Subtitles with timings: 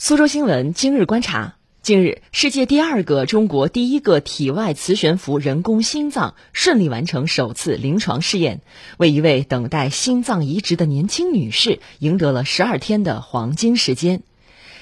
[0.00, 8.60] 苏州新闻今日观察：近日，世界第二个、中国第一个体外磁悬浮人工心脏顺利完成首次临床试验，
[8.96, 14.22] 为一位等待心脏移植的年轻女士赢得了十二天的黄金时间。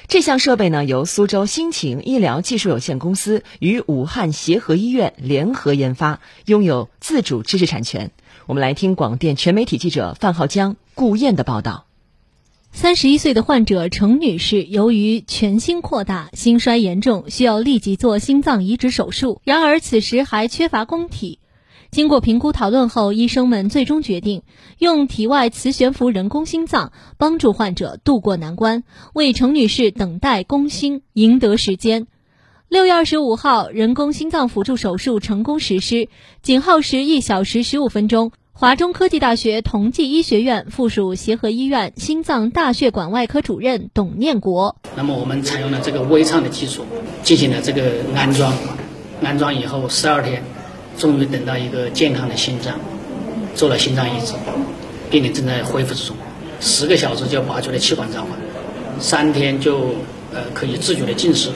[0.06, 8.10] 这项设备呢，由苏州新晴医疗技术有限公司与武汉协和医院联合研发，拥有自主知识产权。
[8.44, 11.85] 我们来听广电全媒体记者范浩江、顾燕的报道。
[12.76, 19.40] 三十一岁的患者程女士，由于全心扩大、心衰严重，需要立即做心脏移植手术。
[19.44, 21.38] 然而此时还缺乏供体。
[21.90, 24.42] 经过评估讨论后，医生们最终决定
[24.76, 28.84] 用体外磁悬浮人工心脏帮助患者渡过难关，
[29.14, 32.06] 为程女士等待供心赢得时间。
[32.68, 36.10] 六月二十五号，人工心脏辅助手术成功实施，
[36.42, 38.32] 仅耗时一小时十五分钟。
[38.58, 44.76] 华中科技大学同济医学院附属协和医院心脏大血管外科主任董念国。
[44.96, 46.86] 那么我们采用了这个微创的技术
[47.22, 47.82] 进行了这个
[48.14, 48.54] 安装，
[49.22, 50.42] 安装以后十二天，
[50.96, 52.80] 终于等到一个健康的心脏，
[53.54, 54.32] 做了心脏移植，
[55.10, 56.16] 病人正在恢复之中，
[56.58, 58.38] 十个小时就拔出了气管脏环，
[58.98, 59.96] 三天就
[60.32, 61.50] 呃可以自主的进食，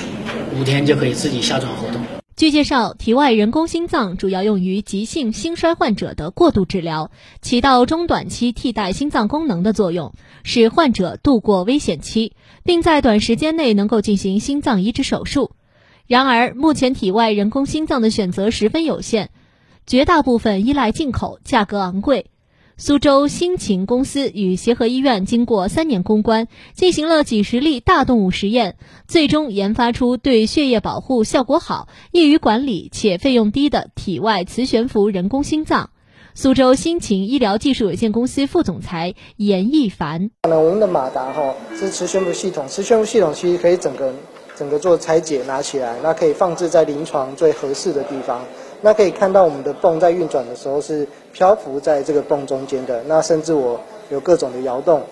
[0.55, 2.20] 五天就可以自己下床活动。
[2.41, 7.11] 据介绍，体外人工心脏主要用于急性心衰患者的过渡治疗，
[7.43, 12.33] 起到中短期替代心脏功能的作用，使患者度过危险期，
[12.65, 15.51] 并在短时间内能够进行心脏移植手术。
[16.07, 19.29] 然而，目前体外人工心脏的选择十分有限，
[19.87, 22.31] 绝大部分依赖进口，价格昂贵。
[22.83, 35.91] 苏州新晴公司与协和医院经过三年攻关，进行了几十例大动物实验，最终研发出对血液保护效果好、易于管理且费用低的体外磁悬浮人工心脏。
[36.33, 44.15] 苏州新晴医疗技术有限公司副总裁严毅凡：那我们的马达哈是磁悬浮系统，磁悬浮系统其实可以整个
[44.57, 48.41] 整个做拆解拿起来，那可以放置在临床最合适的地方。
[48.83, 55.03] 那可以看到我们的泵在运转的时候是漂浮在这个泵中间的，那甚至我有各种的摇动，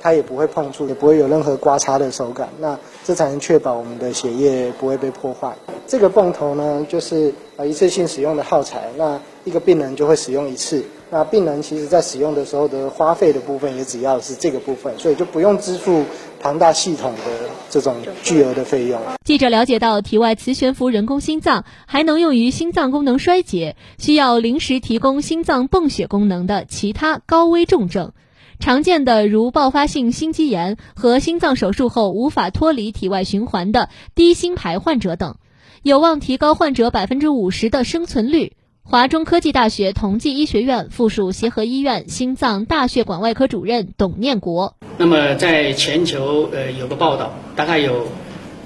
[0.00, 2.48] 它也不会碰触，也不会有任何刮擦的手感。
[2.58, 5.54] 那这才能确保我们的血液不会被破坏。
[5.86, 10.84] 这个泵头呢，就是呃一次性使用的耗材，那一个病人就会使用一次。
[11.14, 16.04] 那病人其实在使用的时候的花费的部分也只要是这个部分，所以就不用支付
[16.40, 17.94] 庞大系统的这种
[18.24, 19.00] 巨额的费用。
[19.24, 28.10] 记者了解到，体外磁悬浮人工心脏还能用于心脏功能衰竭、需要临时提供心脏泵血功能的其他高危重症，
[28.58, 35.36] 常见的如爆发性心肌炎和心脏手术后无法脱离体外循环的低心排患者等，
[35.84, 38.54] 有望提高患者百分之五十的生存率。
[38.86, 44.76] 华中科技大学同济医学院附属协和医院心脏大血管外科主任董念国。
[44.98, 48.06] 那么，在全球呃有个报道，大概有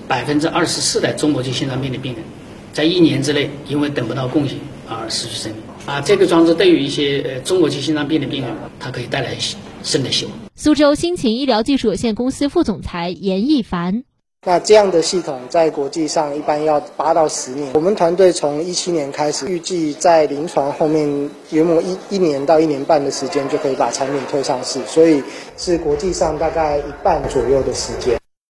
[0.08, 2.24] 百分之二十四的中国籍心脏病的病人，
[2.72, 4.56] 在一年之内因为等不到供血
[4.88, 5.62] 而失去生命。
[5.86, 8.50] 啊，这个装置对于一些呃中国籍心脏病的病人，
[8.80, 9.36] 它可以带来
[9.84, 10.34] 生的希望。
[10.56, 14.02] 苏州新秦医疗技术有限公司副总裁严一凡。
[14.48, 17.70] 那这样的系统在国际上一般要八到十年。
[17.74, 25.22] 我们团队从一七年开始，预计在临床后面约莫一一年到一年半的时间就可以把产品推上市，所以
[25.58, 28.17] 是国际上大概一半左右的时间。